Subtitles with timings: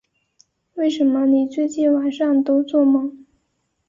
[0.73, 3.23] 为什么你最近晚上都作梦